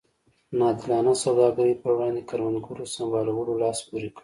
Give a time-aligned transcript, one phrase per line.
[0.57, 4.19] نا عادلانه سوداګرۍ پر وړاندې کروندګرو سمبالولو لاس پورې کړ.